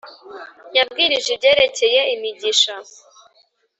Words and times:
Yabwirije 0.75 1.29
ibyerekeye 1.33 2.01
imigisha. 2.15 2.73